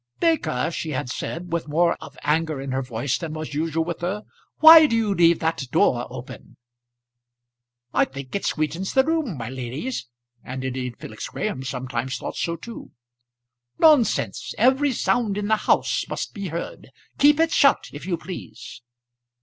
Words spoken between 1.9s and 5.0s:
of anger in her voice than was usual with her, "why do